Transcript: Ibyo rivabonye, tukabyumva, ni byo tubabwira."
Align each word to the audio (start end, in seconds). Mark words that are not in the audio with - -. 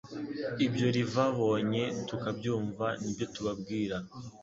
Ibyo 0.65 0.87
rivabonye, 0.97 1.83
tukabyumva, 2.07 2.85
ni 3.01 3.09
byo 3.13 3.25
tubabwira." 3.33 3.97